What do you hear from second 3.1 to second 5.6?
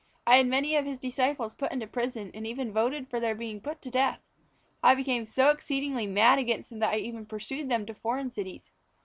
their being put to death. I became so